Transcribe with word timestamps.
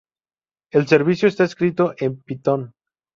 El 0.71 0.87
servicio 0.87 1.27
está 1.27 1.43
escrito 1.43 1.93
en 1.99 2.23
Python. 2.23 2.73